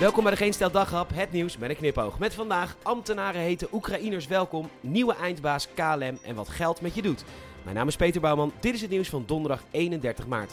Welkom 0.00 0.22
bij 0.22 0.32
de 0.32 0.38
Geen 0.38 0.52
Stel 0.52 0.70
Daghap, 0.70 1.10
het 1.14 1.32
nieuws 1.32 1.56
met 1.56 1.70
een 1.70 1.76
knipoog. 1.76 2.18
Met 2.18 2.34
vandaag 2.34 2.76
ambtenaren 2.82 3.40
heten 3.40 3.68
Oekraïners 3.72 4.26
welkom, 4.26 4.68
nieuwe 4.80 5.14
eindbaas 5.14 5.68
KLM 5.74 6.18
en 6.22 6.34
wat 6.34 6.48
geld 6.48 6.80
met 6.80 6.94
je 6.94 7.02
doet. 7.02 7.24
Mijn 7.62 7.76
naam 7.76 7.88
is 7.88 7.96
Peter 7.96 8.20
Bouwman, 8.20 8.52
dit 8.60 8.74
is 8.74 8.80
het 8.80 8.90
nieuws 8.90 9.08
van 9.08 9.24
donderdag 9.26 9.62
31 9.70 10.26
maart. 10.26 10.52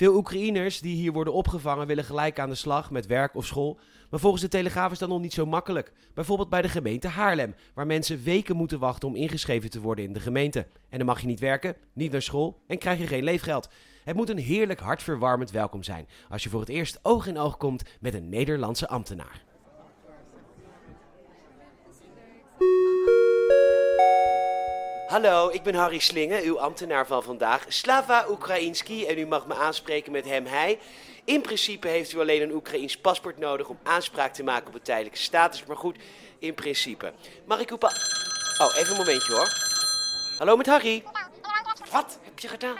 Veel 0.00 0.16
Oekraïners 0.16 0.80
die 0.80 0.96
hier 0.96 1.12
worden 1.12 1.32
opgevangen 1.32 1.86
willen 1.86 2.04
gelijk 2.04 2.38
aan 2.38 2.48
de 2.48 2.54
slag 2.54 2.90
met 2.90 3.06
werk 3.06 3.34
of 3.34 3.46
school. 3.46 3.78
Maar 4.10 4.20
volgens 4.20 4.42
de 4.42 4.48
Telegraaf 4.48 4.92
is 4.92 4.98
dat 4.98 5.08
nog 5.08 5.20
niet 5.20 5.32
zo 5.32 5.46
makkelijk. 5.46 5.92
Bijvoorbeeld 6.14 6.48
bij 6.48 6.62
de 6.62 6.68
gemeente 6.68 7.08
Haarlem, 7.08 7.54
waar 7.74 7.86
mensen 7.86 8.22
weken 8.22 8.56
moeten 8.56 8.78
wachten 8.78 9.08
om 9.08 9.16
ingeschreven 9.16 9.70
te 9.70 9.80
worden 9.80 10.04
in 10.04 10.12
de 10.12 10.20
gemeente. 10.20 10.66
En 10.88 10.98
dan 10.98 11.06
mag 11.06 11.20
je 11.20 11.26
niet 11.26 11.40
werken, 11.40 11.76
niet 11.92 12.12
naar 12.12 12.22
school 12.22 12.60
en 12.66 12.78
krijg 12.78 12.98
je 12.98 13.06
geen 13.06 13.24
leefgeld. 13.24 13.68
Het 14.04 14.16
moet 14.16 14.28
een 14.28 14.38
heerlijk 14.38 14.80
hartverwarmend 14.80 15.50
welkom 15.50 15.82
zijn 15.82 16.08
als 16.28 16.42
je 16.42 16.48
voor 16.48 16.60
het 16.60 16.68
eerst 16.68 16.98
oog 17.02 17.26
in 17.26 17.38
oog 17.38 17.56
komt 17.56 17.82
met 18.00 18.14
een 18.14 18.28
Nederlandse 18.28 18.88
ambtenaar. 18.88 19.49
Hallo, 25.10 25.48
ik 25.48 25.62
ben 25.62 25.74
Harry 25.74 25.98
Slinge, 25.98 26.42
uw 26.42 26.60
ambtenaar 26.60 27.06
van 27.06 27.22
vandaag. 27.22 27.64
Slava 27.68 28.26
Oekraïnski 28.28 29.06
en 29.06 29.18
u 29.18 29.26
mag 29.26 29.46
me 29.46 29.54
aanspreken 29.54 30.12
met 30.12 30.24
hem, 30.24 30.46
hij. 30.46 30.78
In 31.24 31.40
principe 31.40 31.88
heeft 31.88 32.12
u 32.12 32.20
alleen 32.20 32.42
een 32.42 32.52
Oekraïns 32.52 32.96
paspoort 32.96 33.38
nodig 33.38 33.68
om 33.68 33.78
aanspraak 33.82 34.34
te 34.34 34.42
maken 34.42 34.68
op 34.68 34.74
een 34.74 34.82
tijdelijke 34.82 35.18
status. 35.18 35.64
Maar 35.64 35.76
goed, 35.76 35.96
in 36.38 36.54
principe. 36.54 37.12
Mag 37.44 37.60
ik 37.60 37.70
uw 37.70 37.76
pa... 37.76 37.92
Oh, 38.58 38.76
even 38.76 38.90
een 38.90 38.96
momentje 38.96 39.32
hoor. 39.32 39.48
Hallo 40.38 40.56
met 40.56 40.66
Harry. 40.66 41.04
Wat 41.90 42.18
heb 42.22 42.38
je 42.38 42.48
gedaan? 42.48 42.76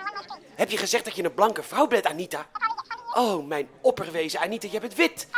Heb 0.54 0.70
je 0.70 0.76
gezegd 0.76 1.04
dat 1.04 1.16
je 1.16 1.24
een 1.24 1.34
blanke 1.34 1.62
vrouw 1.62 1.86
bent, 1.86 2.06
Anita? 2.06 2.46
Oh, 3.14 3.46
mijn 3.46 3.68
opperwezen, 3.80 4.40
Anita, 4.40 4.68
je 4.70 4.80
bent 4.80 4.94
wit. 4.94 5.28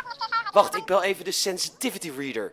Wacht, 0.51 0.77
ik 0.77 0.85
bel 0.85 1.03
even 1.03 1.25
de 1.25 1.31
sensitivity 1.31 2.11
reader. 2.17 2.53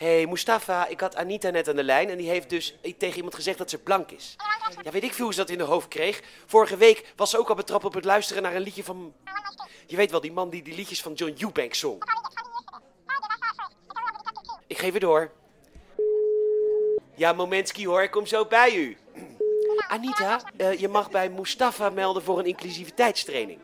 Hey, 0.00 0.26
Mustafa, 0.26 0.86
ik 0.86 1.00
had 1.00 1.16
Anita 1.16 1.50
net 1.50 1.68
aan 1.68 1.76
de 1.76 1.84
lijn 1.84 2.08
en 2.08 2.16
die 2.16 2.28
heeft 2.28 2.50
dus 2.50 2.74
tegen 2.98 3.16
iemand 3.16 3.34
gezegd 3.34 3.58
dat 3.58 3.70
ze 3.70 3.78
blank 3.78 4.10
is. 4.10 4.36
Ja, 4.82 4.90
weet 4.90 5.02
ik 5.02 5.14
veel 5.14 5.24
hoe 5.24 5.34
ze 5.34 5.40
dat 5.40 5.50
in 5.50 5.58
de 5.58 5.64
hoofd 5.64 5.88
kreeg. 5.88 6.22
Vorige 6.46 6.76
week 6.76 7.12
was 7.16 7.30
ze 7.30 7.38
ook 7.38 7.48
al 7.48 7.54
betrapt 7.54 7.84
op 7.84 7.94
het 7.94 8.04
luisteren 8.04 8.42
naar 8.42 8.54
een 8.54 8.62
liedje 8.62 8.84
van... 8.84 9.14
Je 9.86 9.96
weet 9.96 10.10
wel, 10.10 10.20
die 10.20 10.32
man 10.32 10.50
die 10.50 10.62
die 10.62 10.74
liedjes 10.74 11.02
van 11.02 11.12
John 11.12 11.36
Eubanks 11.38 11.78
zong. 11.78 12.02
Ik 14.66 14.78
geef 14.78 14.92
het 14.92 15.02
door. 15.02 15.30
Ja, 17.16 17.32
Momentski 17.32 17.86
hoor, 17.86 18.02
ik 18.02 18.10
kom 18.10 18.26
zo 18.26 18.44
bij 18.44 18.74
u. 18.74 18.96
Anita, 19.88 20.40
uh, 20.56 20.80
je 20.80 20.88
mag 20.88 21.10
bij 21.10 21.28
Mustafa 21.28 21.90
melden 21.90 22.22
voor 22.22 22.38
een 22.38 22.46
inclusiviteitstraining. 22.46 23.60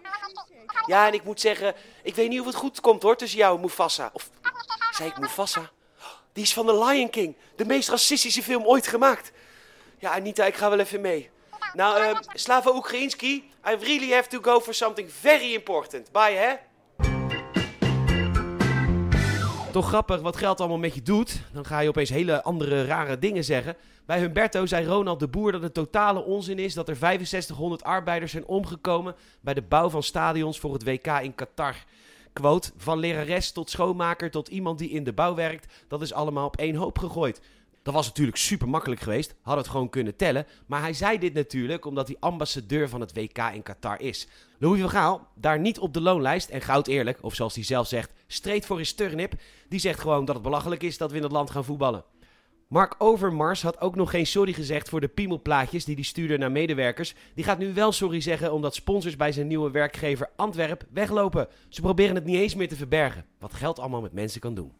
Ja, 0.86 1.06
en 1.06 1.12
ik 1.12 1.24
moet 1.24 1.40
zeggen, 1.40 1.74
ik 2.02 2.14
weet 2.14 2.28
niet 2.28 2.40
of 2.40 2.46
het 2.46 2.54
goed 2.54 2.80
komt 2.80 3.02
hoor 3.02 3.16
tussen 3.16 3.38
jou 3.38 3.54
en 3.54 3.60
Mufasa. 3.60 4.10
Of 4.12 4.30
zei 4.90 5.08
ik 5.08 5.18
Mufasa? 5.18 5.70
Die 6.36 6.44
is 6.44 6.52
van 6.52 6.66
The 6.66 6.84
Lion 6.84 7.10
King. 7.10 7.34
De 7.54 7.64
meest 7.64 7.88
racistische 7.88 8.42
film 8.42 8.64
ooit 8.64 8.86
gemaakt. 8.86 9.32
Ja, 9.98 10.10
Anita, 10.10 10.44
ik 10.44 10.54
ga 10.54 10.70
wel 10.70 10.78
even 10.78 11.00
mee. 11.00 11.30
Nou, 11.72 12.02
uh, 12.02 12.18
Slava 12.34 12.74
Oekraïnski, 12.74 13.50
I 13.68 13.76
really 13.80 14.12
have 14.12 14.28
to 14.28 14.38
go 14.42 14.60
for 14.60 14.74
something 14.74 15.12
very 15.12 15.54
important. 15.54 16.12
Bye, 16.12 16.36
hè? 16.36 16.54
Toch 19.72 19.88
grappig 19.88 20.20
wat 20.20 20.36
geld 20.36 20.60
allemaal 20.60 20.78
met 20.78 20.94
je 20.94 21.02
doet. 21.02 21.40
Dan 21.52 21.64
ga 21.64 21.80
je 21.80 21.88
opeens 21.88 22.10
hele 22.10 22.42
andere 22.42 22.84
rare 22.84 23.18
dingen 23.18 23.44
zeggen. 23.44 23.76
Bij 24.06 24.18
Humberto 24.18 24.66
zei 24.66 24.86
Ronald 24.86 25.20
de 25.20 25.28
Boer 25.28 25.52
dat 25.52 25.62
het 25.62 25.74
totale 25.74 26.24
onzin 26.24 26.58
is 26.58 26.74
dat 26.74 26.88
er 26.88 26.96
6500 26.96 27.82
arbeiders 27.82 28.32
zijn 28.32 28.46
omgekomen 28.46 29.14
bij 29.40 29.54
de 29.54 29.62
bouw 29.62 29.88
van 29.90 30.02
stadions 30.02 30.58
voor 30.58 30.72
het 30.72 30.84
WK 30.84 31.06
in 31.06 31.34
Qatar. 31.34 31.76
Quote, 32.36 32.70
van 32.76 32.98
lerares 32.98 33.52
tot 33.52 33.70
schoonmaker 33.70 34.30
tot 34.30 34.48
iemand 34.48 34.78
die 34.78 34.90
in 34.90 35.04
de 35.04 35.12
bouw 35.12 35.34
werkt, 35.34 35.84
dat 35.88 36.02
is 36.02 36.12
allemaal 36.12 36.46
op 36.46 36.56
één 36.56 36.74
hoop 36.74 36.98
gegooid. 36.98 37.40
Dat 37.82 37.94
was 37.94 38.06
natuurlijk 38.06 38.36
super 38.36 38.68
makkelijk 38.68 39.00
geweest, 39.00 39.34
had 39.42 39.56
het 39.56 39.68
gewoon 39.68 39.88
kunnen 39.88 40.16
tellen. 40.16 40.46
Maar 40.66 40.80
hij 40.80 40.92
zei 40.92 41.18
dit 41.18 41.34
natuurlijk 41.34 41.84
omdat 41.84 42.06
hij 42.06 42.16
ambassadeur 42.20 42.88
van 42.88 43.00
het 43.00 43.14
WK 43.14 43.38
in 43.38 43.62
Qatar 43.62 44.00
is. 44.00 44.28
Louis 44.58 44.80
van 44.80 44.90
Gaal, 44.90 45.28
daar 45.34 45.58
niet 45.58 45.78
op 45.78 45.94
de 45.94 46.00
loonlijst 46.00 46.48
en 46.48 46.60
goud 46.60 46.86
eerlijk, 46.86 47.18
of 47.20 47.34
zoals 47.34 47.54
hij 47.54 47.64
zelf 47.64 47.86
zegt, 47.86 48.10
streed 48.26 48.66
voor 48.66 48.78
his 48.78 48.94
turnip, 48.94 49.34
die 49.68 49.80
zegt 49.80 50.00
gewoon 50.00 50.24
dat 50.24 50.34
het 50.34 50.44
belachelijk 50.44 50.82
is 50.82 50.98
dat 50.98 51.10
we 51.10 51.16
in 51.16 51.22
het 51.22 51.32
land 51.32 51.50
gaan 51.50 51.64
voetballen. 51.64 52.04
Mark 52.68 52.94
Overmars 52.98 53.62
had 53.62 53.80
ook 53.80 53.96
nog 53.96 54.10
geen 54.10 54.26
sorry 54.26 54.52
gezegd 54.52 54.88
voor 54.88 55.00
de 55.00 55.08
piemelplaatjes 55.08 55.84
die 55.84 55.94
hij 55.94 56.04
stuurde 56.04 56.38
naar 56.38 56.52
medewerkers. 56.52 57.14
Die 57.34 57.44
gaat 57.44 57.58
nu 57.58 57.74
wel 57.74 57.92
sorry 57.92 58.20
zeggen 58.20 58.52
omdat 58.52 58.74
sponsors 58.74 59.16
bij 59.16 59.32
zijn 59.32 59.46
nieuwe 59.46 59.70
werkgever 59.70 60.30
Antwerp 60.36 60.84
weglopen. 60.92 61.48
Ze 61.68 61.80
proberen 61.80 62.14
het 62.14 62.24
niet 62.24 62.36
eens 62.36 62.54
meer 62.54 62.68
te 62.68 62.76
verbergen. 62.76 63.24
Wat 63.38 63.54
geld 63.54 63.78
allemaal 63.78 64.00
met 64.00 64.12
mensen 64.12 64.40
kan 64.40 64.54
doen. 64.54 64.72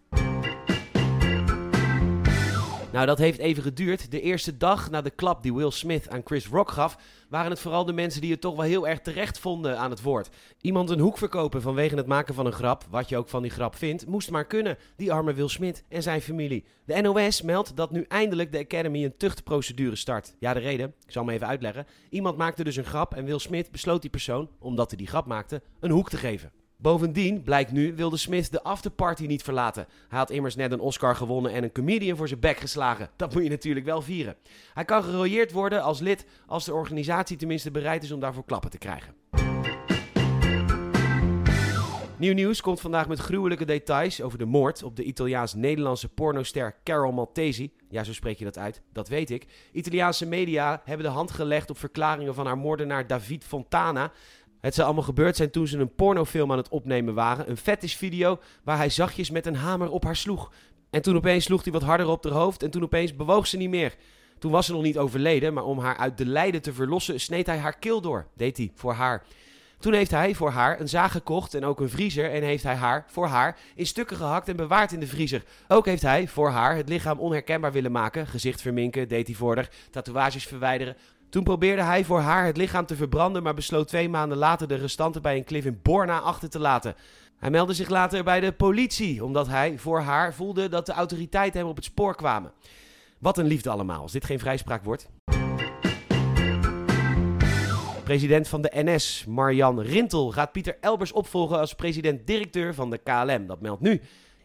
Nou, 2.97 3.09
dat 3.09 3.19
heeft 3.19 3.39
even 3.39 3.63
geduurd. 3.63 4.11
De 4.11 4.21
eerste 4.21 4.57
dag 4.57 4.91
na 4.91 5.01
de 5.01 5.11
klap 5.11 5.43
die 5.43 5.55
Will 5.55 5.71
Smith 5.71 6.09
aan 6.09 6.21
Chris 6.25 6.47
Rock 6.47 6.71
gaf, 6.71 6.99
waren 7.29 7.51
het 7.51 7.61
vooral 7.61 7.85
de 7.85 7.93
mensen 7.93 8.21
die 8.21 8.31
het 8.31 8.41
toch 8.41 8.57
wel 8.57 8.65
heel 8.65 8.89
erg 8.89 9.01
terecht 9.01 9.39
vonden 9.39 9.79
aan 9.79 9.91
het 9.91 10.03
woord. 10.03 10.29
Iemand 10.61 10.91
een 10.91 10.99
hoek 10.99 11.19
verkopen 11.19 11.63
vanwege 11.63 11.97
het 11.97 12.07
maken 12.07 12.35
van 12.35 12.47
een 12.47 12.53
grap, 12.53 12.85
wat 12.91 13.09
je 13.09 13.17
ook 13.17 13.29
van 13.29 13.43
die 13.43 13.51
grap 13.51 13.75
vindt, 13.75 14.07
moest 14.07 14.31
maar 14.31 14.47
kunnen. 14.47 14.79
Die 14.97 15.13
arme 15.13 15.33
Will 15.33 15.49
Smith 15.49 15.85
en 15.89 16.03
zijn 16.03 16.21
familie. 16.21 16.65
De 16.85 17.01
NOS 17.01 17.43
meldt 17.43 17.77
dat 17.77 17.91
nu 17.91 18.05
eindelijk 18.09 18.53
de 18.53 18.59
Academy 18.59 19.05
een 19.05 19.17
tuchtprocedure 19.17 19.97
start. 19.97 20.35
Ja, 20.39 20.55
de 20.55 20.61
reden, 20.61 20.95
ik 21.07 21.13
zal 21.13 21.25
hem 21.25 21.35
even 21.35 21.47
uitleggen. 21.47 21.87
Iemand 22.11 22.37
maakte 22.37 22.65
dus 22.65 22.77
een 22.77 22.85
grap 22.85 23.15
en 23.15 23.25
Will 23.25 23.39
Smith 23.39 23.71
besloot 23.71 24.01
die 24.01 24.11
persoon, 24.11 24.51
omdat 24.59 24.89
hij 24.89 24.99
die 24.99 25.07
grap 25.07 25.27
maakte, 25.27 25.63
een 25.81 25.91
hoek 25.91 26.11
te 26.11 26.17
geven. 26.17 26.53
Bovendien, 26.79 27.43
blijkt 27.43 27.73
nu, 27.73 27.95
wilde 27.95 28.17
Smith 28.17 28.53
de 28.53 28.63
afterparty 28.63 29.27
niet 29.27 29.43
verlaten. 29.43 29.87
Hij 30.09 30.19
had 30.19 30.31
immers 30.31 30.57
net 30.57 30.73
een 30.73 30.81
Oscar 30.81 31.17
gewonnen 31.17 31.53
en 31.53 31.63
een 31.63 31.73
comedian 31.73 32.17
voor 32.17 32.29
zijn 32.29 32.41
bek 32.41 32.57
geslagen. 32.57 33.11
Dat 33.17 33.35
moet 33.35 33.43
je 33.43 33.49
natuurlijk 33.49 33.87
wel 33.87 34.03
vieren. 34.03 34.37
Hij 34.75 34.85
kan 34.85 35.03
gerooieerd 35.03 35.53
worden 35.53 35.83
als 35.83 36.01
lid 36.01 36.27
als 36.47 36.65
de 36.65 36.75
organisatie 36.75 37.37
tenminste 37.37 37.71
bereid 37.71 38.03
is 38.03 38.13
om 38.13 38.21
daarvoor 38.21 38.45
klappen 38.45 38.71
te 38.71 38.79
krijgen. 38.79 39.15
Nieuw 42.19 42.35
nieuws 42.35 42.61
komt 42.61 42.81
vandaag 42.81 43.09
met 43.09 43.19
gruwelijke 43.19 43.65
details 43.65 44.23
over 44.23 44.39
de 44.39 44.45
moord 44.45 44.83
op 44.83 44.97
de 44.97 45.03
Italiaans-Nederlandse 45.03 46.09
pornoster 46.09 46.77
Carol 46.85 47.13
Maltesi. 47.13 47.73
Ja, 47.89 48.05
zo 48.05 48.13
spreek 48.13 48.39
je 48.39 48.45
dat 48.45 48.59
uit, 48.59 48.83
dat 48.93 49.09
weet 49.09 49.31
ik. 49.31 49.47
Italiaanse 49.73 50.27
media 50.27 50.83
hebben 50.85 51.07
de 51.07 51.13
hand 51.13 51.31
gelegd 51.31 51.71
op 51.71 51.79
verklaringen 51.79 52.35
van 52.35 52.47
haar 52.47 52.59
moordenaar 52.59 53.07
David 53.07 53.45
Fontana. 53.45 54.13
Het 54.61 54.75
zou 54.75 54.87
allemaal 54.87 55.05
gebeurd 55.05 55.37
zijn 55.37 55.51
toen 55.51 55.67
ze 55.67 55.79
een 55.79 55.95
pornofilm 55.95 56.53
aan 56.53 56.57
het 56.59 56.69
opnemen 56.69 57.15
waren. 57.15 57.51
Een 57.51 57.57
fetishvideo 57.57 58.39
waar 58.65 58.77
hij 58.77 58.91
zachtjes 58.91 59.31
met 59.31 59.47
een 59.47 59.57
hamer 59.57 59.91
op 59.91 60.05
haar 60.05 60.17
sloeg. 60.17 60.53
En 60.91 61.03
toen 61.03 61.17
opeens 61.17 61.45
sloeg 61.45 61.65
hij 61.65 61.73
wat 61.73 61.83
harder 61.83 62.09
op 62.09 62.25
haar 62.25 62.33
hoofd 62.33 62.63
en 62.63 62.71
toen 62.71 62.83
opeens 62.83 63.17
bewoog 63.17 63.47
ze 63.47 63.57
niet 63.57 63.71
meer. 63.71 63.95
Toen 64.39 64.51
was 64.51 64.67
ze 64.67 64.73
nog 64.73 64.83
niet 64.83 64.99
overleden, 64.99 65.55
maar 65.55 65.65
om 65.65 65.79
haar 65.79 65.97
uit 65.97 66.19
de 66.19 66.27
lijden 66.27 66.63
te 66.63 66.73
verlossen 66.73 67.21
sneed 67.21 67.47
hij 67.47 67.59
haar 67.59 67.79
keel 67.79 68.01
door. 68.01 68.27
Deed 68.35 68.57
hij 68.57 68.71
voor 68.75 68.93
haar. 68.93 69.25
Toen 69.79 69.93
heeft 69.93 70.11
hij 70.11 70.35
voor 70.35 70.51
haar 70.51 70.81
een 70.81 70.89
zaag 70.89 71.13
gekocht 71.13 71.55
en 71.55 71.65
ook 71.65 71.81
een 71.81 71.91
vriezer 71.91 72.31
en 72.31 72.43
heeft 72.43 72.63
hij 72.63 72.75
haar 72.75 73.05
voor 73.09 73.27
haar 73.27 73.59
in 73.75 73.87
stukken 73.87 74.17
gehakt 74.17 74.49
en 74.49 74.57
bewaard 74.57 74.93
in 74.93 75.01
de 75.01 75.07
vriezer. 75.07 75.43
Ook 75.69 75.87
heeft 75.87 76.03
hij 76.03 76.29
voor 76.29 76.51
haar 76.51 76.77
het 76.77 76.89
lichaam 76.89 77.19
onherkenbaar 77.19 77.73
willen 77.73 77.93
maken, 77.93 78.27
gezicht 78.27 78.61
verminken, 78.61 79.09
deed 79.09 79.27
hij 79.27 79.37
voor 79.37 79.55
haar, 79.55 79.71
tatoeages 79.91 80.47
verwijderen, 80.47 80.97
toen 81.29 81.45
probeerde 81.45 81.83
hij 81.83 82.05
voor 82.05 82.21
haar 82.21 82.45
het 82.45 82.57
lichaam 82.57 82.87
te 82.87 82.97
verbranden, 82.97 83.43
maar 83.43 83.55
besloot 83.55 83.89
twee 83.89 84.09
maanden 84.09 84.39
later 84.39 84.69
de 84.69 84.75
restanten 84.75 85.23
bij 85.23 85.37
een 85.37 85.45
klif 85.45 85.65
in 85.65 85.81
Borna 85.83 86.19
achter 86.19 86.51
te 86.51 86.59
laten. 86.59 86.95
Hij 87.39 87.51
meldde 87.51 87.75
zich 87.75 87.89
later 87.89 88.25
bij 88.25 88.41
de 88.41 88.53
politie, 88.53 89.25
omdat 89.25 89.47
hij 89.47 89.79
voor 89.79 90.01
haar 90.01 90.35
voelde 90.35 90.69
dat 90.69 90.87
de 90.87 90.93
autoriteiten 90.93 91.61
hem 91.61 91.69
op 91.69 91.77
het 91.77 91.85
spoor 91.85 92.15
kwamen. 92.15 92.53
Wat 93.19 93.39
een 93.39 93.47
liefde 93.47 93.71
allemaal, 93.71 94.03
als 94.03 94.13
dit 94.13 94.25
geen 94.25 94.39
vrijspraak 94.39 94.85
wordt. 94.85 95.09
President 98.07 98.49
van 98.49 98.63
de 98.63 98.71
NS, 98.75 99.25
Marjan 99.29 99.81
Rintel, 99.81 100.31
gaat 100.33 100.53
Pieter 100.53 100.77
Elbers 100.81 101.13
opvolgen 101.13 101.59
als 101.59 101.75
president-directeur 101.75 102.75
van 102.75 102.91
de 102.91 102.99
KLM. 102.99 103.47
Dat 103.47 103.61
meldt 103.61 103.81
nu. 103.81 104.01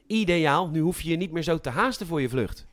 Ideaal, 0.08 0.70
nu 0.70 0.80
hoef 0.80 1.02
je 1.02 1.10
je 1.10 1.16
niet 1.16 1.32
meer 1.32 1.44
zo 1.44 1.58
te 1.58 1.70
haasten 1.70 2.08
voor 2.08 2.22
je 2.22 2.30
vlucht. 2.30 2.68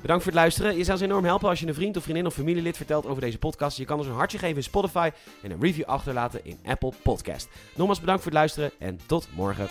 Bedankt 0.00 0.22
voor 0.22 0.32
het 0.32 0.40
luisteren. 0.40 0.76
Je 0.76 0.84
zou 0.84 0.98
ons 0.98 1.06
enorm 1.06 1.24
helpen 1.24 1.48
als 1.48 1.60
je 1.60 1.66
een 1.66 1.74
vriend 1.74 1.96
of 1.96 2.02
vriendin 2.02 2.26
of 2.26 2.34
familielid 2.34 2.76
vertelt 2.76 3.06
over 3.06 3.22
deze 3.22 3.38
podcast. 3.38 3.76
Je 3.76 3.84
kan 3.84 3.98
ons 3.98 4.06
een 4.06 4.12
hartje 4.12 4.38
geven 4.38 4.56
in 4.56 4.62
Spotify 4.62 5.10
en 5.42 5.50
een 5.50 5.60
review 5.60 5.84
achterlaten 5.84 6.44
in 6.44 6.58
Apple 6.64 6.92
Podcast. 7.02 7.48
Nogmaals 7.76 8.00
bedankt 8.00 8.22
voor 8.22 8.30
het 8.30 8.40
luisteren 8.40 8.70
en 8.78 8.98
tot 9.06 9.28
morgen. 9.34 9.66